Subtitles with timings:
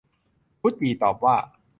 [0.61, 1.35] กุดจี่ตอบว่า